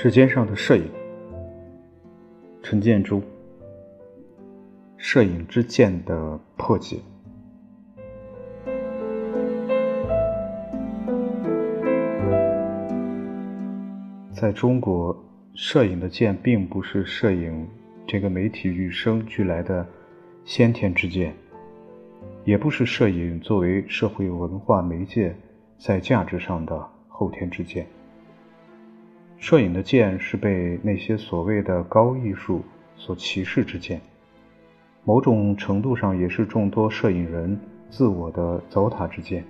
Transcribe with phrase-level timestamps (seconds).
[0.00, 0.84] 指尖上的摄影，
[2.62, 3.20] 陈建州。
[4.96, 6.98] 摄影之剑的破解。
[14.30, 15.16] 在中国，
[15.54, 17.66] 摄影的剑并不是摄影
[18.06, 19.84] 这个媒体与生俱来的
[20.44, 21.34] 先天之剑，
[22.44, 25.34] 也不是摄影作为社会文化媒介
[25.76, 27.84] 在价值上的后天之剑。
[29.38, 32.62] 摄影的剑是被那些所谓的高艺术
[32.96, 34.00] 所歧视之剑，
[35.04, 39.44] 某种程度上也是众多摄影人自我的糟蹋之剑。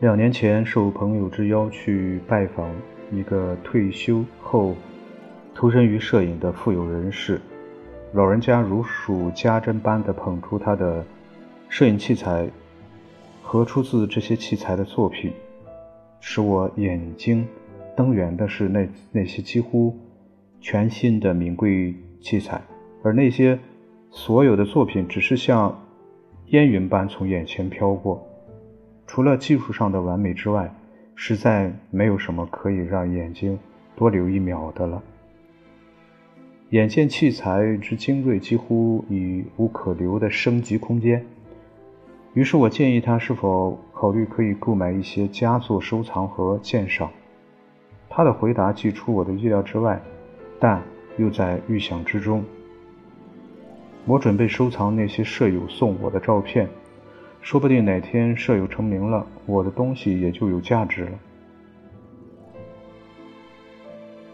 [0.00, 2.74] 两年前，受朋友之邀去拜访
[3.12, 4.74] 一个退休后
[5.54, 7.40] 投身于摄影的富有人士，
[8.14, 11.04] 老人家如数家珍般地捧出他的
[11.68, 12.48] 摄影器材
[13.42, 15.32] 和出自这些器材的作品。
[16.20, 17.46] 使我眼睛
[17.96, 19.96] 瞪圆的是那那些几乎
[20.60, 22.60] 全新的名贵器材，
[23.02, 23.58] 而那些
[24.10, 25.80] 所有的作品只是像
[26.46, 28.24] 烟云般从眼前飘过。
[29.06, 30.72] 除了技术上的完美之外，
[31.14, 33.58] 实在没有什么可以让眼睛
[33.96, 35.02] 多留一秒的了。
[36.70, 41.24] 眼见器材之精锐几乎已无可留的升级空间。
[42.34, 47.10] 于是我建议他是否考虑可以购买一些佳作收藏和鉴赏。
[48.08, 50.00] 他的回答既出我的意料之外，
[50.60, 50.82] 但
[51.16, 52.44] 又在预想之中。
[54.04, 56.68] 我准备收藏那些舍友送我的照片，
[57.40, 61.12] 说不定哪天舍友成名了，我的东西也就有价值了。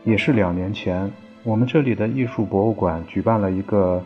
[0.05, 1.11] 也是两年前，
[1.42, 4.03] 我们这里的艺术博物馆举办了一个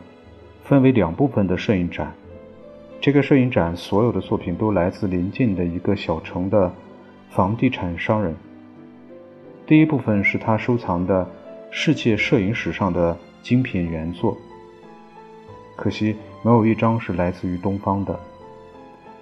[0.62, 2.14] 分为两部分的摄影展。
[3.00, 6.72] 这个摄影展所有的作品都来自邻近的一个小城的
[7.30, 8.34] 房地产商人。
[9.66, 11.28] 第一部分是他收藏的
[11.70, 14.36] 世界摄影史上的精品原作，
[15.76, 18.18] 可惜没有一张是来自于东方的。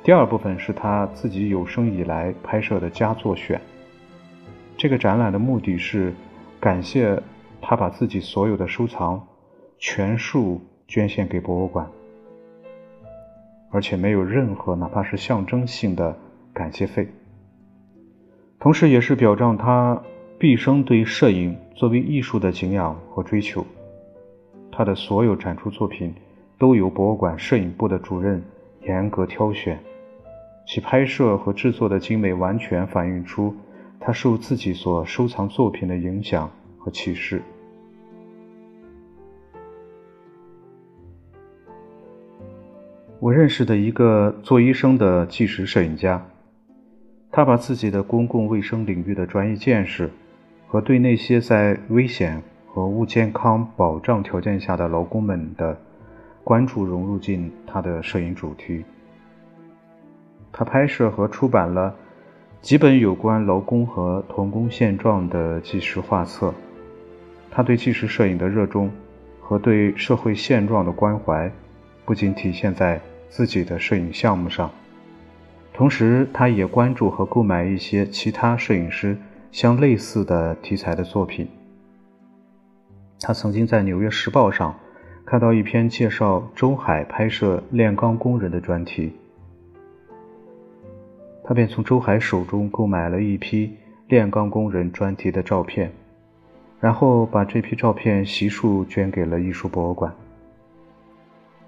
[0.03, 3.61] 第二部分是他自己有生以来拍摄的佳作选。
[4.79, 6.15] 这个展览的目的是
[6.59, 7.21] 感谢
[7.61, 9.23] 他把自己所有的收藏
[9.79, 11.87] 全数捐献给博物馆。
[13.77, 16.17] 而且没有任何哪怕是象征性的
[16.55, 17.07] 感谢费，
[18.59, 20.03] 同时也是表彰他
[20.39, 23.67] 毕生对摄影作为艺术的敬仰和追求。
[24.73, 26.15] 他的所有展出作品
[26.57, 28.43] 都由博物馆摄影部的主任
[28.85, 29.79] 严格挑选，
[30.67, 33.55] 其拍摄和制作的精美完全反映出
[34.01, 37.43] 他受自己所收藏作品的影响和启示。
[43.27, 46.25] 我认识的一个做医生的纪实摄影家，
[47.33, 50.09] 他把自己的公共卫生领域的专业见识
[50.69, 55.77] 和对那些在危险和无健康保障条件下的劳工们的
[56.45, 58.85] 关注融入进他的摄影主题。
[60.53, 61.93] 他拍摄和出版了
[62.61, 66.55] 几本有关劳工和童工现状的纪实画册。
[67.51, 68.89] 他对纪实摄影的热衷
[69.41, 71.51] 和对社会现状的关怀。
[72.05, 74.71] 不仅体现在自己的摄影项目上，
[75.73, 79.17] 同时他也关注和购买一些其他摄影师
[79.53, 81.49] 相类似的题材的作品。
[83.21, 84.79] 他曾经在《纽约时报》上
[85.25, 89.13] 看到一篇介绍周海拍摄炼钢工人的专题，
[91.43, 93.75] 他便从周海手中购买了一批
[94.09, 95.91] 炼钢工人专题的照片，
[96.81, 100.15] 然后把这批照片悉数捐给了艺术博物馆。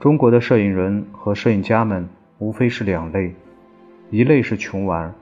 [0.00, 3.34] 中国的摄影人和摄影家们无非是两类，
[4.10, 5.12] 一类是穷玩，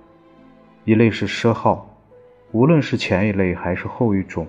[0.84, 1.88] 一类是奢耗。
[2.53, 4.47] 无论是前一类还是后一种，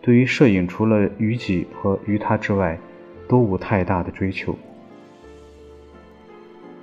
[0.00, 2.78] 对于摄影除了于己和于他之外，
[3.26, 4.56] 都无太大的追求。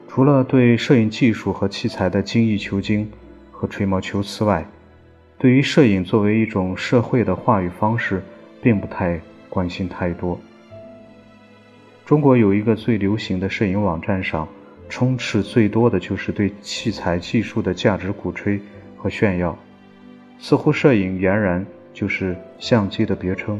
[0.09, 3.09] 除了对摄影技术和器材的精益求精
[3.51, 4.65] 和吹毛求疵外，
[5.37, 8.21] 对于摄影作为一种社会的话语方式，
[8.61, 9.17] 并不太
[9.49, 10.37] 关心太多。
[12.05, 14.47] 中国有一个最流行的摄影网站上，
[14.87, 18.59] 充斥最多的就是对器材技术的价值鼓吹
[18.95, 19.57] 和炫耀，
[20.37, 21.65] 似乎摄影俨然
[21.95, 23.59] 就是相机的别称。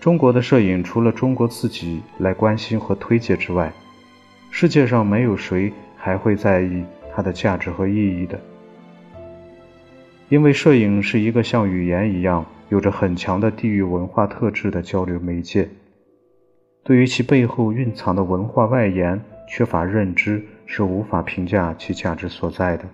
[0.00, 3.70] 中国的摄影除了中国自己来关心和推介之外，
[4.50, 6.82] 世界上没有谁还会在意
[7.14, 8.40] 它的价值和意义的，
[10.30, 15.68] 因为摄影是一个像语言一样有着很强的地域文化特质的交流媒介。
[16.88, 22.86] 对于其背后蕴藏的文化外延缺乏认知，是无法评价其价值所在的。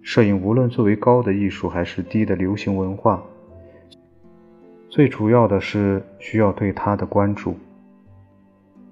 [0.00, 3.22] 摄影无论作为高的艺术还是低的流行文化，
[4.88, 7.54] 最主要的是需要对它的关注。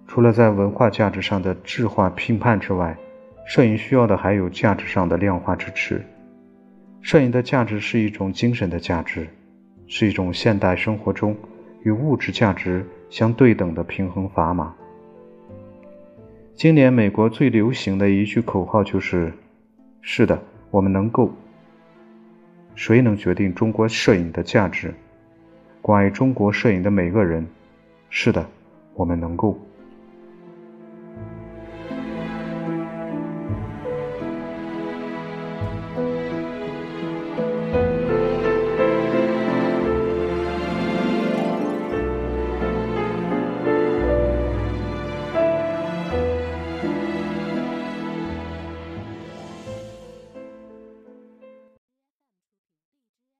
[0.06, 2.94] 除了在文化价值上的质化评判之外，
[3.46, 6.04] 摄影需要的还有价值上的量化支持。
[7.00, 9.26] 摄影的价值是一种精神的价值，
[9.86, 11.34] 是一种现代生活中
[11.84, 14.74] 与物质价值相对等的平衡砝码。
[16.54, 19.30] 今年美国最流行的一句口号就是
[20.00, 21.30] ：“是的，我们能够。”
[22.74, 24.94] 谁能决定中国摄影的价值？
[25.82, 27.46] 关爱中国摄影的每个人。
[28.08, 28.48] 是的，
[28.94, 29.58] 我们能够。